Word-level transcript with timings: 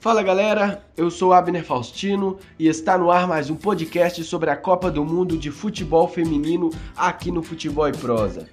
Fala 0.00 0.22
galera, 0.22 0.82
eu 0.96 1.10
sou 1.10 1.30
Abner 1.30 1.62
Faustino 1.62 2.38
e 2.58 2.68
está 2.68 2.96
no 2.96 3.10
ar 3.10 3.28
mais 3.28 3.50
um 3.50 3.54
podcast 3.54 4.24
sobre 4.24 4.48
a 4.48 4.56
Copa 4.56 4.90
do 4.90 5.04
Mundo 5.04 5.36
de 5.36 5.50
Futebol 5.50 6.08
Feminino 6.08 6.70
aqui 6.96 7.30
no 7.30 7.42
Futebol 7.42 7.86
e 7.86 7.92
Prosa. 7.92 8.48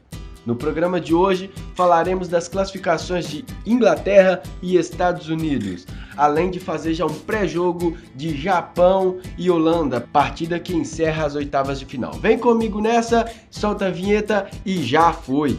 No 0.46 0.58
programa 0.58 1.00
de 1.00 1.14
hoje 1.14 1.50
falaremos 1.74 2.28
das 2.28 2.50
classificações 2.50 3.30
de 3.30 3.46
Inglaterra 3.66 4.44
e 4.62 4.76
Estados 4.76 5.30
Unidos, 5.30 5.88
além 6.18 6.52
de 6.52 6.60
fazer 6.60 6.94
já 6.94 7.06
um 7.06 7.14
pré-jogo 7.14 7.98
de 8.14 8.36
Japão 8.36 9.18
e 9.38 9.50
Holanda, 9.50 10.02
partida 10.02 10.60
que 10.60 10.76
encerra 10.76 11.26
as 11.26 11.36
oitavas 11.36 11.80
de 11.80 11.86
final. 11.86 12.12
Vem 12.12 12.38
comigo 12.38 12.82
nessa, 12.82 13.26
solta 13.50 13.86
a 13.86 13.90
vinheta 13.90 14.50
e 14.66 14.84
já 14.84 15.14
foi! 15.14 15.58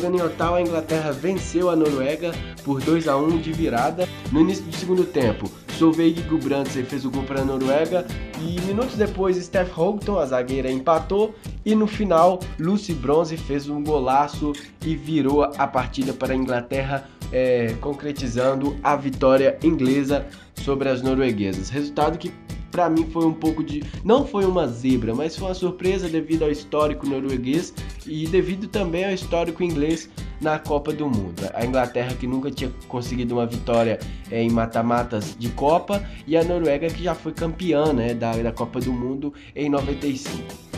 Jogando 0.00 0.16
em 0.18 0.22
Ottawa, 0.22 0.56
a 0.56 0.62
Inglaterra 0.62 1.12
venceu 1.12 1.68
a 1.68 1.76
Noruega 1.76 2.32
por 2.64 2.80
2 2.80 3.06
a 3.06 3.18
1 3.18 3.36
de 3.36 3.52
virada. 3.52 4.08
No 4.32 4.40
início 4.40 4.64
do 4.64 4.74
segundo 4.74 5.04
tempo, 5.04 5.52
Solveig 5.78 6.22
Gudbrandsen 6.22 6.84
fez 6.84 7.04
o 7.04 7.10
gol 7.10 7.22
para 7.24 7.42
a 7.42 7.44
Noruega 7.44 8.06
e 8.40 8.58
minutos 8.62 8.96
depois 8.96 9.36
Steph 9.36 9.76
Houghton, 9.76 10.18
a 10.18 10.24
zagueira, 10.24 10.70
empatou 10.70 11.34
e 11.66 11.74
no 11.74 11.86
final 11.86 12.40
Lucy 12.58 12.94
Bronze 12.94 13.36
fez 13.36 13.68
um 13.68 13.84
golaço 13.84 14.54
e 14.86 14.96
virou 14.96 15.42
a 15.42 15.66
partida 15.66 16.14
para 16.14 16.32
a 16.32 16.36
Inglaterra, 16.36 17.06
é, 17.30 17.74
concretizando 17.78 18.78
a 18.82 18.96
vitória 18.96 19.58
inglesa 19.62 20.26
sobre 20.54 20.88
as 20.88 21.02
norueguesas. 21.02 21.68
Resultado 21.68 22.16
que 22.16 22.32
para 22.70 22.88
mim 22.88 23.06
foi 23.10 23.26
um 23.26 23.32
pouco 23.32 23.62
de. 23.62 23.82
Não 24.04 24.26
foi 24.26 24.44
uma 24.44 24.66
zebra, 24.66 25.14
mas 25.14 25.36
foi 25.36 25.48
uma 25.48 25.54
surpresa 25.54 26.08
devido 26.08 26.44
ao 26.44 26.50
histórico 26.50 27.06
norueguês 27.06 27.74
e 28.06 28.26
devido 28.26 28.68
também 28.68 29.04
ao 29.04 29.12
histórico 29.12 29.62
inglês 29.62 30.08
na 30.40 30.58
Copa 30.58 30.92
do 30.92 31.06
Mundo. 31.06 31.48
A 31.54 31.64
Inglaterra 31.64 32.14
que 32.14 32.26
nunca 32.26 32.50
tinha 32.50 32.72
conseguido 32.88 33.34
uma 33.34 33.46
vitória 33.46 33.98
é, 34.30 34.42
em 34.42 34.50
mata-matas 34.50 35.36
de 35.38 35.48
Copa 35.50 36.02
e 36.26 36.36
a 36.36 36.42
Noruega 36.42 36.88
que 36.88 37.04
já 37.04 37.14
foi 37.14 37.32
campeã 37.32 37.92
né, 37.92 38.14
da, 38.14 38.32
da 38.32 38.52
Copa 38.52 38.80
do 38.80 38.92
Mundo 38.92 39.34
em 39.54 39.68
95. 39.68 40.70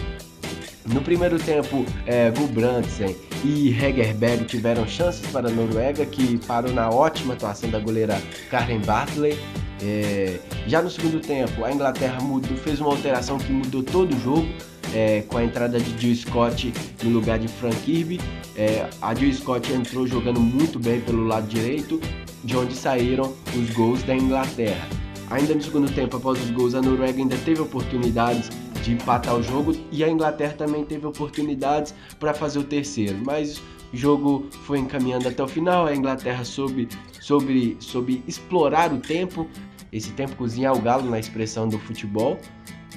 No 0.86 1.00
primeiro 1.00 1.38
tempo, 1.38 1.86
é, 2.06 2.30
Gulbrandsen 2.30 3.16
e 3.44 3.68
Hegerberg 3.70 4.44
tiveram 4.44 4.86
chances 4.86 5.24
para 5.30 5.48
a 5.48 5.50
Noruega, 5.50 6.04
que 6.04 6.38
parou 6.38 6.72
na 6.72 6.90
ótima 6.90 7.34
atuação 7.34 7.70
da 7.70 7.78
goleira 7.78 8.20
Karen 8.50 8.80
Bartley. 8.80 9.38
É, 9.82 10.38
já 10.66 10.80
no 10.80 10.88
segundo 10.88 11.20
tempo, 11.20 11.64
a 11.64 11.72
Inglaterra 11.72 12.20
mudou, 12.20 12.56
fez 12.56 12.80
uma 12.80 12.90
alteração 12.90 13.36
que 13.38 13.52
mudou 13.52 13.82
todo 13.82 14.14
o 14.14 14.20
jogo, 14.20 14.46
é, 14.94 15.22
com 15.22 15.38
a 15.38 15.44
entrada 15.44 15.80
de 15.80 15.98
Jill 15.98 16.14
Scott 16.14 16.72
no 17.02 17.10
lugar 17.10 17.38
de 17.38 17.48
Frank 17.48 17.76
Kirby. 17.78 18.20
É, 18.56 18.88
a 19.00 19.14
Jill 19.14 19.32
Scott 19.34 19.72
entrou 19.72 20.06
jogando 20.06 20.40
muito 20.40 20.78
bem 20.78 21.00
pelo 21.00 21.26
lado 21.26 21.46
direito, 21.48 22.00
de 22.44 22.56
onde 22.56 22.74
saíram 22.74 23.32
os 23.56 23.70
gols 23.70 24.02
da 24.02 24.14
Inglaterra. 24.14 24.86
Ainda 25.30 25.54
no 25.54 25.62
segundo 25.62 25.90
tempo, 25.92 26.16
após 26.16 26.40
os 26.40 26.50
gols, 26.50 26.74
a 26.74 26.82
Noruega 26.82 27.18
ainda 27.18 27.36
teve 27.38 27.60
oportunidades 27.60 28.50
de 28.82 28.92
empatar 28.92 29.34
o 29.34 29.42
jogo 29.42 29.74
e 29.90 30.04
a 30.04 30.08
Inglaterra 30.08 30.54
também 30.58 30.84
teve 30.84 31.06
oportunidades 31.06 31.94
para 32.18 32.34
fazer 32.34 32.58
o 32.58 32.64
terceiro, 32.64 33.16
mas 33.24 33.58
o 33.92 33.96
jogo 33.96 34.46
foi 34.64 34.78
encaminhando 34.78 35.28
até 35.28 35.42
o 35.42 35.48
final. 35.48 35.86
A 35.86 35.94
Inglaterra 35.94 36.44
soube, 36.44 36.88
soube, 37.20 37.76
soube 37.78 38.22
explorar 38.26 38.92
o 38.92 38.98
tempo, 38.98 39.48
esse 39.92 40.10
tempo 40.12 40.34
cozinhar 40.36 40.74
o 40.74 40.80
galo 40.80 41.08
na 41.08 41.18
expressão 41.18 41.68
do 41.68 41.78
futebol. 41.78 42.38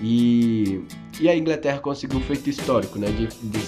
E, 0.01 0.81
e 1.19 1.29
a 1.29 1.35
Inglaterra 1.35 1.79
conseguiu 1.79 2.19
um 2.19 2.21
feito 2.21 2.49
histórico, 2.49 2.97
né? 2.97 3.07
De, 3.07 3.27
de, 3.27 3.59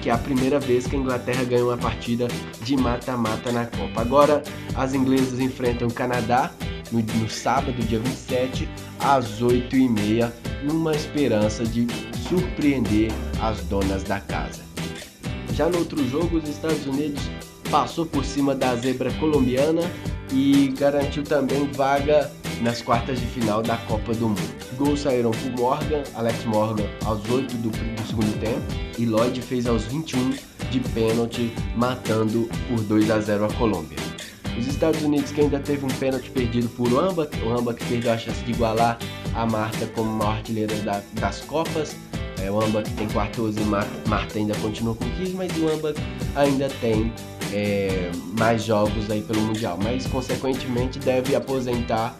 que 0.00 0.10
é 0.10 0.12
a 0.12 0.18
primeira 0.18 0.58
vez 0.58 0.86
que 0.86 0.96
a 0.96 0.98
Inglaterra 0.98 1.44
ganhou 1.44 1.68
uma 1.68 1.78
partida 1.78 2.26
de 2.62 2.76
mata-mata 2.76 3.52
na 3.52 3.66
Copa. 3.66 4.00
Agora 4.00 4.42
as 4.74 4.94
inglesas 4.94 5.38
enfrentam 5.38 5.88
o 5.88 5.92
Canadá 5.92 6.52
no, 6.90 7.00
no 7.00 7.30
sábado, 7.30 7.74
dia 7.86 8.00
27, 8.00 8.68
às 8.98 9.40
8h30, 9.40 10.32
numa 10.64 10.94
esperança 10.94 11.64
de 11.64 11.86
surpreender 12.28 13.10
as 13.40 13.60
donas 13.62 14.02
da 14.02 14.20
casa. 14.20 14.62
Já 15.54 15.68
no 15.68 15.78
outro 15.78 16.04
jogo, 16.08 16.38
os 16.38 16.48
Estados 16.48 16.86
Unidos 16.86 17.22
passou 17.70 18.04
por 18.04 18.24
cima 18.24 18.54
da 18.54 18.74
zebra 18.76 19.12
colombiana 19.14 19.82
e 20.32 20.74
garantiu 20.78 21.22
também 21.22 21.70
vaga 21.72 22.30
nas 22.62 22.80
quartas 22.80 23.20
de 23.20 23.26
final 23.26 23.60
da 23.60 23.76
Copa 23.76 24.14
do 24.14 24.28
Mundo. 24.28 24.54
Gols 24.76 25.00
saíram 25.00 25.32
por 25.32 25.50
Morgan, 25.60 26.02
Alex 26.14 26.44
Morgan 26.44 26.86
aos 27.04 27.28
8 27.28 27.56
do, 27.56 27.70
do 27.70 28.06
segundo 28.06 28.40
tempo 28.40 28.62
e 28.98 29.04
Lloyd 29.04 29.42
fez 29.42 29.66
aos 29.66 29.84
21 29.84 30.30
de 30.70 30.80
pênalti, 30.90 31.52
matando 31.76 32.48
por 32.68 32.80
2 32.84 33.10
a 33.10 33.20
0 33.20 33.44
a 33.44 33.52
Colômbia. 33.54 33.98
Os 34.58 34.66
Estados 34.66 35.02
Unidos 35.02 35.32
que 35.32 35.40
ainda 35.40 35.58
teve 35.58 35.84
um 35.84 35.88
pênalti 35.88 36.30
perdido 36.30 36.68
por 36.70 36.88
Amba, 36.88 37.28
o 37.42 37.74
que 37.74 37.84
perdeu 37.86 38.12
a 38.12 38.18
chance 38.18 38.42
de 38.44 38.52
igualar 38.52 38.98
a 39.34 39.46
Marta 39.46 39.86
como 39.88 40.10
maior 40.10 40.36
artilheira 40.36 40.74
da, 40.76 41.02
das 41.14 41.40
Copas. 41.40 41.96
É, 42.40 42.50
o 42.50 42.60
Amba 42.60 42.82
que 42.82 42.90
tem 42.92 43.08
14 43.08 43.58
e 43.60 44.08
Marta 44.08 44.38
ainda 44.38 44.54
continua 44.56 44.94
com 44.94 45.08
15, 45.10 45.34
mas 45.34 45.52
o 45.56 45.68
ainda 46.36 46.68
tem 46.80 47.12
é, 47.52 48.10
mais 48.38 48.64
jogos 48.64 49.10
aí 49.10 49.22
pelo 49.22 49.40
Mundial, 49.42 49.78
mas 49.82 50.06
consequentemente 50.06 50.98
deve 50.98 51.34
aposentar 51.34 52.16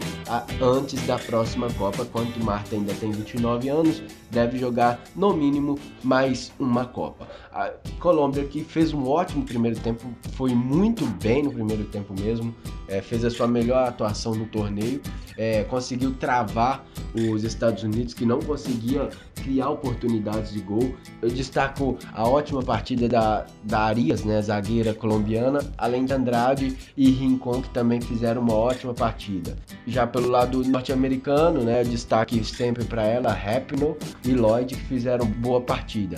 antes 0.60 1.04
da 1.06 1.18
próxima 1.18 1.68
Copa, 1.74 2.04
quando 2.04 2.42
Marta 2.42 2.74
ainda 2.74 2.94
tem 2.94 3.10
29 3.10 3.68
anos, 3.68 4.02
deve 4.30 4.58
jogar 4.58 5.02
no 5.14 5.34
mínimo 5.34 5.78
mais 6.02 6.52
uma 6.58 6.84
Copa. 6.84 7.28
A 7.52 7.70
Colômbia 7.98 8.44
que 8.44 8.64
fez 8.64 8.92
um 8.92 9.06
ótimo 9.08 9.44
primeiro 9.44 9.78
tempo, 9.80 10.06
foi 10.34 10.54
muito 10.54 11.04
bem 11.22 11.42
no 11.42 11.52
primeiro 11.52 11.84
tempo 11.84 12.14
mesmo, 12.18 12.54
é, 12.88 13.02
fez 13.02 13.24
a 13.24 13.30
sua 13.30 13.46
melhor 13.46 13.86
atuação 13.88 14.34
no 14.34 14.46
torneio, 14.46 15.00
é, 15.36 15.64
conseguiu 15.64 16.12
travar 16.14 16.84
os 17.14 17.44
Estados 17.44 17.82
Unidos 17.82 18.14
que 18.14 18.24
não 18.24 18.40
conseguia 18.40 19.10
criar 19.42 19.70
oportunidades 19.70 20.52
de 20.52 20.60
gol. 20.60 20.94
Eu 21.20 21.28
destaco 21.28 21.98
a 22.12 22.28
ótima 22.28 22.62
partida 22.62 23.08
da, 23.08 23.46
da 23.64 23.80
Arias, 23.80 24.24
né, 24.24 24.40
zagueira 24.40 24.94
colombiana, 24.94 25.60
além 25.76 26.04
de 26.04 26.12
Andrade 26.12 26.76
e 26.96 27.10
Rincon 27.10 27.60
que 27.60 27.70
também 27.70 28.00
fizeram 28.00 28.40
uma 28.40 28.54
ótima 28.54 28.94
partida. 28.94 29.56
Já 29.86 30.06
pelo 30.06 30.28
lado 30.28 30.62
norte-americano, 30.64 31.62
né, 31.62 31.82
destaque 31.82 32.42
sempre 32.44 32.84
para 32.84 33.02
ela, 33.02 33.32
Rapino 33.32 33.96
e 34.24 34.32
Lloyd 34.32 34.74
que 34.74 34.84
fizeram 34.84 35.26
boa 35.26 35.60
partida. 35.60 36.16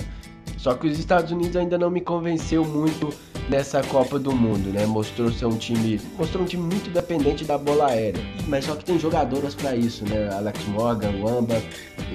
Só 0.59 0.73
que 0.73 0.87
os 0.87 0.99
Estados 0.99 1.31
Unidos 1.31 1.57
ainda 1.57 1.77
não 1.77 1.91
me 1.91 2.01
convenceu 2.01 2.65
muito 2.65 3.13
nessa 3.51 3.83
Copa 3.83 4.19
do 4.19 4.33
Mundo, 4.33 4.71
né? 4.71 4.87
Mostrou 4.87 5.31
ser 5.31 5.47
um 5.47 5.59
time, 5.59 6.01
mostrou 6.17 6.43
um 6.43 6.47
time 6.47 6.63
muito 6.63 6.91
dependente 6.91 7.45
da 7.45 7.59
bola 7.59 7.89
aérea. 7.89 8.23
Mas 8.49 8.65
só 8.65 8.75
que 8.75 8.83
tem 8.83 8.99
jogadoras 8.99 9.55
para 9.55 9.77
isso, 9.77 10.05
né? 10.09 10.31
Alex 10.33 10.67
Morgan, 10.69 11.13
Wamba, 11.23 11.63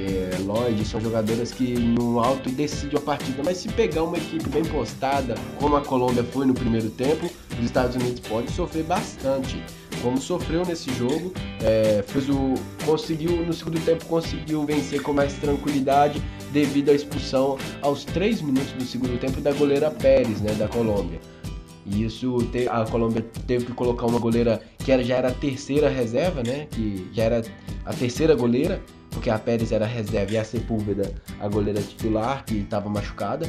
é, 0.06 0.38
Lloyd, 0.40 0.86
são 0.86 1.00
jogadoras 1.00 1.52
que 1.52 1.74
no 1.74 2.20
alto 2.20 2.50
decidem 2.50 2.98
a 2.98 3.02
partida. 3.02 3.42
Mas 3.44 3.58
se 3.58 3.70
pegar 3.70 4.04
uma 4.04 4.18
equipe 4.18 4.48
bem 4.50 4.64
postada, 4.66 5.36
como 5.58 5.76
a 5.76 5.82
Colômbia 5.82 6.24
foi 6.24 6.46
no 6.46 6.54
primeiro 6.54 6.90
tempo, 6.90 7.30
os 7.58 7.66
Estados 7.66 7.96
Unidos 7.96 8.20
podem 8.22 8.50
sofrer 8.50 8.84
bastante 8.84 9.62
como 10.02 10.20
sofreu 10.20 10.66
nesse 10.66 10.94
jogo, 10.94 11.34
é, 11.62 12.04
fez 12.08 12.30
o, 12.30 12.54
conseguiu 12.86 13.46
no 13.46 13.54
segundo 13.54 13.80
tempo 13.84 14.06
conseguiu 14.06 14.66
vencer 14.66 15.02
com 15.02 15.14
mais 15.14 15.34
tranquilidade 15.34 16.22
devido 16.52 16.90
à 16.90 16.94
expulsão 16.94 17.58
aos 17.82 18.06
3 18.06 18.42
minutos 18.42 18.72
do 18.74 18.84
segundo 18.84 19.20
tempo 19.20 19.42
da 19.42 19.52
goleira 19.52 19.92
Pérez, 19.92 20.42
né, 20.42 20.54
da 20.54 20.68
Colômbia. 20.68 21.20
E 21.86 22.04
isso 22.04 22.38
a 22.70 22.86
Colômbia 22.86 23.26
teve 23.48 23.66
que 23.66 23.74
colocar 23.74 24.06
uma 24.06 24.20
goleira 24.20 24.62
que 24.78 24.92
era, 24.92 25.04
já 25.04 25.18
era 25.18 25.30
a 25.30 25.34
terceira 25.34 25.90
reserva, 25.90 26.44
né, 26.44 26.68
que 26.72 27.08
já 27.14 27.24
era 27.24 27.42
a 27.86 27.94
terceira 27.94 28.36
goleira, 28.36 28.82
porque 29.12 29.30
a 29.30 29.38
Pérez 29.38 29.72
era 29.72 29.86
a 29.86 29.88
reserva 29.88 30.34
e 30.34 30.38
a 30.38 30.44
Sepúlveda 30.44 31.14
a 31.40 31.48
goleira 31.48 31.82
titular 31.82 32.46
que 32.46 32.58
estava 32.58 32.90
machucada. 32.90 33.48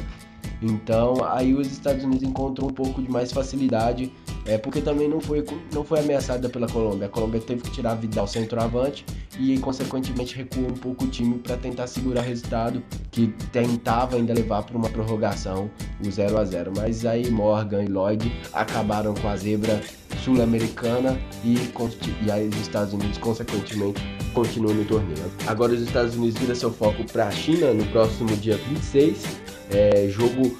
Então 0.61 1.23
aí 1.23 1.53
os 1.53 1.71
Estados 1.71 2.03
Unidos 2.03 2.23
encontram 2.23 2.67
um 2.67 2.73
pouco 2.73 3.01
de 3.01 3.09
mais 3.09 3.31
facilidade 3.31 4.11
é 4.45 4.57
porque 4.57 4.81
também 4.81 5.07
não 5.07 5.21
foi, 5.21 5.45
não 5.73 5.83
foi 5.83 5.99
ameaçada 5.99 6.49
pela 6.49 6.67
Colômbia. 6.67 7.07
A 7.07 7.09
Colômbia 7.09 7.39
teve 7.39 7.61
que 7.61 7.71
tirar 7.71 7.95
Vidal 7.95 8.27
centroavante 8.27 9.05
e, 9.39 9.57
consequentemente, 9.59 10.35
recuou 10.35 10.67
um 10.67 10.73
pouco 10.73 11.05
o 11.05 11.07
time 11.07 11.37
para 11.37 11.57
tentar 11.57 11.87
segurar 11.87 12.21
o 12.21 12.25
resultado 12.25 12.83
que 13.11 13.27
tentava 13.51 14.15
ainda 14.15 14.33
levar 14.33 14.63
para 14.63 14.77
uma 14.77 14.89
prorrogação 14.89 15.69
o 16.05 16.09
0 16.09 16.37
a 16.37 16.45
0 16.45 16.73
Mas 16.75 17.05
aí 17.05 17.29
Morgan 17.29 17.83
e 17.83 17.87
Lloyd 17.87 18.31
acabaram 18.51 19.13
com 19.13 19.27
a 19.27 19.37
zebra 19.37 19.81
sul-americana 20.23 21.19
e, 21.43 21.55
e 22.25 22.31
aí 22.31 22.47
os 22.47 22.57
Estados 22.57 22.93
Unidos, 22.93 23.17
consequentemente, 23.17 24.01
continuam 24.33 24.75
no 24.75 24.85
torneio. 24.85 25.31
Agora 25.47 25.73
os 25.73 25.81
Estados 25.81 26.15
Unidos 26.15 26.39
viram 26.39 26.55
seu 26.55 26.71
foco 26.71 27.03
para 27.11 27.27
a 27.27 27.31
China 27.31 27.73
no 27.73 27.85
próximo 27.87 28.35
dia 28.37 28.57
26. 28.57 29.25
É, 29.71 30.07
jogo 30.09 30.57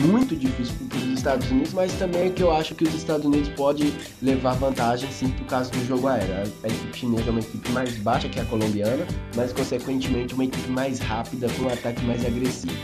muito 0.00 0.34
difícil 0.34 0.74
para 0.88 0.98
os 0.98 1.04
Estados 1.04 1.50
Unidos, 1.50 1.72
mas 1.72 1.92
também 1.94 2.28
é 2.28 2.30
que 2.30 2.42
eu 2.42 2.50
acho 2.50 2.74
que 2.74 2.84
os 2.84 2.94
Estados 2.94 3.26
Unidos 3.26 3.48
pode 3.50 3.92
levar 4.22 4.54
vantagem 4.54 5.10
sim 5.10 5.28
por 5.28 5.46
causa 5.46 5.70
do 5.70 5.86
jogo 5.86 6.08
aéreo. 6.08 6.50
A 6.62 6.68
equipe 6.68 6.98
chinesa 6.98 7.28
é 7.28 7.30
uma 7.30 7.40
equipe 7.40 7.70
mais 7.70 7.96
baixa 7.98 8.28
que 8.28 8.40
a 8.40 8.44
colombiana, 8.44 9.06
mas 9.36 9.52
consequentemente 9.52 10.34
uma 10.34 10.44
equipe 10.44 10.70
mais 10.70 10.98
rápida 10.98 11.48
com 11.50 11.64
um 11.64 11.68
ataque 11.68 12.02
mais 12.04 12.24
agressivo. 12.24 12.74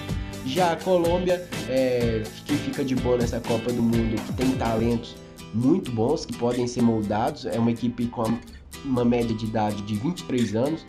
Já 0.46 0.72
a 0.72 0.76
Colômbia, 0.76 1.46
é, 1.68 2.22
que 2.46 2.54
fica 2.54 2.84
de 2.84 2.94
boa 2.96 3.18
nessa 3.18 3.40
Copa 3.40 3.70
do 3.72 3.82
Mundo, 3.82 4.20
que 4.26 4.32
tem 4.34 4.52
talentos 4.52 5.14
muito 5.54 5.90
bons 5.90 6.24
que 6.24 6.36
podem 6.36 6.66
ser 6.66 6.82
moldados, 6.82 7.46
é 7.46 7.58
uma 7.58 7.70
equipe 7.70 8.06
com 8.06 8.38
uma 8.84 9.04
média 9.04 9.34
de 9.34 9.46
idade 9.46 9.82
de 9.82 9.94
23 9.94 10.54
anos, 10.54 10.86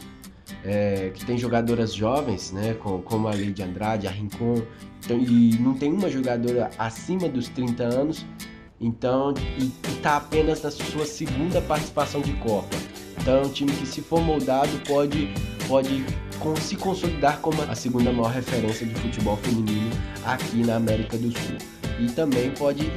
é, 0.63 1.11
que 1.13 1.25
tem 1.25 1.37
jogadoras 1.37 1.93
jovens, 1.93 2.51
né, 2.51 2.73
como 2.73 3.27
a 3.27 3.31
Lady 3.31 3.61
Andrade, 3.61 4.07
a 4.07 4.11
Rincon, 4.11 4.61
então, 5.03 5.17
e 5.17 5.57
não 5.59 5.73
tem 5.73 5.91
uma 5.91 6.09
jogadora 6.09 6.69
acima 6.77 7.29
dos 7.29 7.47
30 7.49 7.83
anos, 7.83 8.25
então 8.81 9.33
e 9.57 9.71
está 9.91 10.17
apenas 10.17 10.61
na 10.61 10.71
sua 10.71 11.05
segunda 11.05 11.61
participação 11.61 12.21
de 12.21 12.33
Copa. 12.33 12.75
Então 13.19 13.37
é 13.37 13.41
um 13.41 13.49
time 13.49 13.71
que 13.71 13.85
se 13.85 14.01
for 14.01 14.21
moldado 14.21 14.71
pode 14.87 15.33
pode 15.67 16.03
se 16.61 16.75
consolidar 16.77 17.39
como 17.41 17.61
a 17.63 17.75
segunda 17.75 18.11
maior 18.11 18.31
referência 18.31 18.87
de 18.87 18.95
futebol 18.95 19.37
feminino 19.37 19.91
aqui 20.25 20.57
na 20.65 20.77
América 20.77 21.17
do 21.17 21.31
Sul. 21.31 21.78
E 21.99 22.07
também 22.11 22.51
pode, 22.51 22.89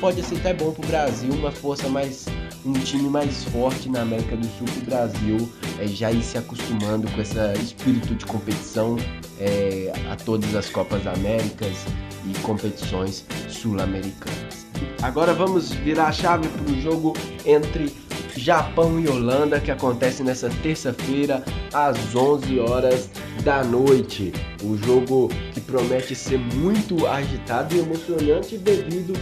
pode 0.00 0.20
ser 0.22 0.36
até 0.38 0.52
bom 0.52 0.72
para 0.72 0.84
o 0.84 0.88
Brasil 0.88 1.32
uma 1.32 1.52
força 1.52 1.88
mais 1.88 2.26
um 2.66 2.72
time 2.72 3.08
mais 3.08 3.44
forte 3.44 3.88
na 3.88 4.02
América 4.02 4.36
do 4.36 4.46
Sul 4.46 4.66
que 4.66 4.80
o 4.80 4.84
Brasil 4.84 5.52
é, 5.78 5.86
já 5.86 6.10
ir 6.10 6.22
se 6.22 6.36
acostumando 6.36 7.08
com 7.12 7.20
esse 7.20 7.38
espírito 7.62 8.16
de 8.16 8.26
competição 8.26 8.96
é, 9.38 9.92
a 10.10 10.16
todas 10.16 10.54
as 10.56 10.68
Copas 10.68 11.06
Américas 11.06 11.86
e 12.26 12.36
competições 12.40 13.24
sul-americanas. 13.48 14.66
Agora 15.02 15.32
vamos 15.32 15.70
virar 15.70 16.08
a 16.08 16.12
chave 16.12 16.48
para 16.48 16.72
o 16.72 16.80
jogo 16.80 17.16
entre 17.46 17.94
Japão 18.36 18.98
e 18.98 19.08
Holanda 19.08 19.60
que 19.60 19.70
acontece 19.70 20.24
nessa 20.24 20.48
terça-feira 20.62 21.44
às 21.72 22.14
11 22.14 22.58
horas 22.58 23.08
da 23.48 23.64
noite. 23.64 24.30
O 24.62 24.76
jogo 24.76 25.30
que 25.54 25.60
promete 25.62 26.14
ser 26.14 26.38
muito 26.38 27.06
agitado 27.06 27.74
e 27.74 27.78
emocionante 27.78 28.58
devido 28.58 29.14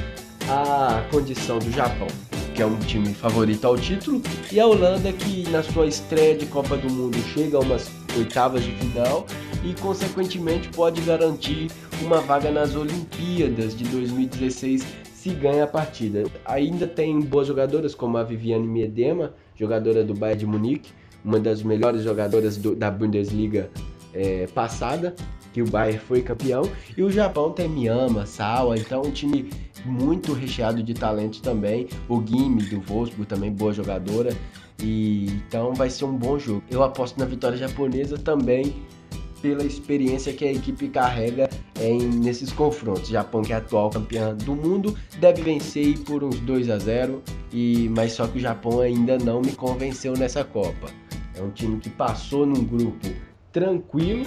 à 0.48 1.06
condição 1.12 1.60
do 1.60 1.70
Japão, 1.70 2.08
que 2.52 2.60
é 2.60 2.66
um 2.66 2.76
time 2.80 3.14
favorito 3.14 3.64
ao 3.64 3.78
título, 3.78 4.20
e 4.50 4.58
a 4.58 4.66
Holanda 4.66 5.12
que 5.12 5.48
na 5.50 5.62
sua 5.62 5.86
estreia 5.86 6.36
de 6.36 6.44
Copa 6.46 6.76
do 6.76 6.90
Mundo 6.90 7.16
chega 7.32 7.56
a 7.56 7.60
umas 7.60 7.88
oitavas 8.18 8.64
de 8.64 8.72
final 8.72 9.24
e 9.62 9.80
consequentemente 9.80 10.70
pode 10.70 11.00
garantir 11.02 11.70
uma 12.02 12.20
vaga 12.20 12.50
nas 12.50 12.74
Olimpíadas 12.74 13.76
de 13.76 13.84
2016 13.84 14.84
se 15.14 15.30
ganha 15.30 15.62
a 15.62 15.68
partida. 15.68 16.24
Ainda 16.44 16.88
tem 16.88 17.20
boas 17.20 17.46
jogadoras 17.46 17.94
como 17.94 18.18
a 18.18 18.24
Viviane 18.24 18.66
Miedema, 18.66 19.34
jogadora 19.54 20.02
do 20.02 20.14
Bayern 20.14 20.40
de 20.40 20.46
Munique, 20.46 20.90
uma 21.24 21.38
das 21.38 21.62
melhores 21.62 22.02
jogadoras 22.02 22.56
do, 22.56 22.74
da 22.74 22.90
Bundesliga 22.90 23.70
é, 24.16 24.46
passada, 24.48 25.14
que 25.52 25.62
o 25.62 25.66
Bayern 25.66 25.98
foi 25.98 26.22
campeão, 26.22 26.62
e 26.96 27.02
o 27.02 27.10
Japão 27.10 27.52
tem 27.52 27.68
Miyama, 27.68 28.26
Sawa, 28.26 28.76
então 28.76 29.02
um 29.02 29.10
time 29.10 29.50
muito 29.84 30.32
recheado 30.32 30.82
de 30.82 30.94
talentos 30.94 31.40
também. 31.40 31.88
O 32.08 32.22
Gimi 32.24 32.62
do 32.64 32.80
Wolfsburg 32.80 33.26
também 33.26 33.52
boa 33.52 33.72
jogadora, 33.72 34.36
e 34.82 35.26
então 35.26 35.74
vai 35.74 35.88
ser 35.90 36.04
um 36.04 36.16
bom 36.16 36.38
jogo. 36.38 36.62
Eu 36.70 36.82
aposto 36.82 37.18
na 37.18 37.24
vitória 37.24 37.56
japonesa 37.56 38.18
também 38.18 38.74
pela 39.40 39.64
experiência 39.64 40.32
que 40.32 40.44
a 40.44 40.52
equipe 40.52 40.88
carrega 40.88 41.48
em, 41.80 42.00
nesses 42.00 42.52
confrontos. 42.52 43.08
Japão, 43.08 43.42
que 43.42 43.52
é 43.52 43.56
atual 43.56 43.90
campeã 43.90 44.34
do 44.34 44.54
mundo, 44.54 44.96
deve 45.20 45.42
vencer 45.42 45.98
por 46.00 46.24
uns 46.24 46.40
2 46.40 46.70
a 46.70 46.78
0 46.78 47.22
e 47.52 47.88
mas 47.90 48.12
só 48.12 48.26
que 48.26 48.38
o 48.38 48.40
Japão 48.40 48.80
ainda 48.80 49.18
não 49.18 49.40
me 49.40 49.52
convenceu 49.52 50.14
nessa 50.14 50.42
Copa. 50.42 50.88
É 51.34 51.42
um 51.42 51.50
time 51.50 51.78
que 51.78 51.90
passou 51.90 52.46
num 52.46 52.64
grupo 52.64 53.08
tranquilo, 53.56 54.26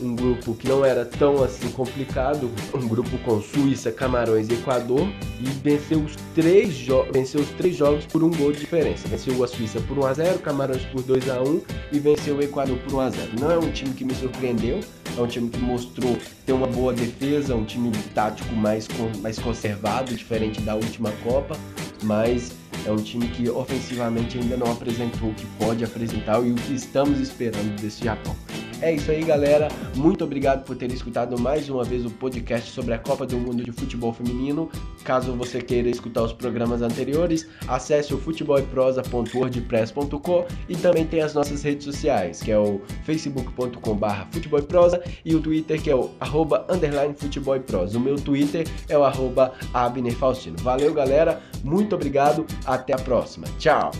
um 0.00 0.14
grupo 0.14 0.54
que 0.54 0.68
não 0.68 0.84
era 0.84 1.04
tão 1.04 1.42
assim 1.42 1.68
complicado, 1.70 2.48
um 2.72 2.86
grupo 2.86 3.18
com 3.24 3.42
Suíça, 3.42 3.90
Camarões 3.90 4.48
e 4.48 4.52
Equador, 4.52 5.08
e 5.40 5.44
venceu 5.64 5.98
os 5.98 6.14
três, 6.32 6.86
venceu 7.12 7.40
os 7.40 7.48
três 7.50 7.74
jogos 7.74 8.06
por 8.06 8.22
um 8.22 8.30
gol 8.30 8.52
de 8.52 8.60
diferença. 8.60 9.08
Venceu 9.08 9.42
a 9.42 9.48
Suíça 9.48 9.80
por 9.80 9.98
1 9.98 10.06
a 10.06 10.14
0, 10.14 10.38
Camarões 10.38 10.84
por 10.84 11.02
2 11.02 11.28
a 11.28 11.42
1 11.42 11.60
e 11.90 11.98
venceu 11.98 12.36
o 12.36 12.40
Equador 12.40 12.78
por 12.78 12.94
1 12.94 13.00
a 13.00 13.10
0. 13.10 13.30
Não 13.40 13.50
é 13.50 13.58
um 13.58 13.72
time 13.72 13.92
que 13.92 14.04
me 14.04 14.14
surpreendeu, 14.14 14.78
é 15.16 15.20
um 15.20 15.26
time 15.26 15.50
que 15.50 15.58
mostrou 15.58 16.16
ter 16.46 16.52
uma 16.52 16.68
boa 16.68 16.92
defesa, 16.92 17.56
um 17.56 17.64
time 17.64 17.90
tático 18.14 18.54
mais, 18.54 18.86
mais 19.20 19.40
conservado, 19.40 20.14
diferente 20.14 20.60
da 20.60 20.76
última 20.76 21.10
Copa, 21.24 21.56
mas 22.04 22.52
é 22.86 22.92
um 22.92 22.96
time 22.96 23.26
que 23.28 23.50
ofensivamente 23.50 24.38
ainda 24.38 24.56
não 24.56 24.70
apresentou 24.70 25.30
o 25.30 25.34
que 25.34 25.46
pode 25.58 25.84
apresentar 25.84 26.40
e 26.46 26.52
o 26.52 26.54
que 26.54 26.74
estamos 26.74 27.18
esperando 27.18 27.74
desse 27.80 28.04
Japão. 28.04 28.36
É 28.80 28.92
isso 28.92 29.10
aí, 29.10 29.24
galera. 29.24 29.66
Muito 29.96 30.22
obrigado 30.24 30.64
por 30.64 30.76
ter 30.76 30.92
escutado 30.92 31.36
mais 31.38 31.68
uma 31.68 31.82
vez 31.82 32.06
o 32.06 32.10
podcast 32.10 32.70
sobre 32.70 32.94
a 32.94 32.98
Copa 32.98 33.26
do 33.26 33.36
Mundo 33.36 33.64
de 33.64 33.72
Futebol 33.72 34.12
Feminino. 34.12 34.70
Caso 35.02 35.32
você 35.32 35.60
queira 35.60 35.88
escutar 35.88 36.22
os 36.22 36.32
programas 36.32 36.80
anteriores, 36.80 37.48
acesse 37.66 38.14
o 38.14 38.18
futebolprosa.wordpress.com 38.18 40.46
e 40.68 40.76
também 40.76 41.04
tem 41.04 41.22
as 41.22 41.34
nossas 41.34 41.60
redes 41.62 41.84
sociais, 41.84 42.40
que 42.40 42.52
é 42.52 42.58
o 42.58 42.80
facebook.com.br 43.04 44.24
futebolprosa 44.30 45.02
e 45.24 45.34
o 45.34 45.40
Twitter, 45.40 45.82
que 45.82 45.90
é 45.90 45.96
o 45.96 46.10
arroba 46.20 46.64
underline 46.70 47.14
futebolprosa. 47.14 47.98
O 47.98 48.00
meu 48.00 48.14
Twitter 48.14 48.64
é 48.88 48.96
o 48.96 49.02
arroba 49.02 49.54
Abner 49.74 50.14
Faustino. 50.14 50.56
Valeu, 50.58 50.94
galera. 50.94 51.42
Muito 51.64 51.96
obrigado. 51.96 52.46
Até 52.64 52.92
a 52.92 52.98
próxima. 52.98 53.48
Tchau. 53.58 53.90